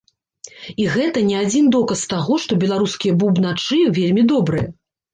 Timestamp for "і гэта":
0.83-1.23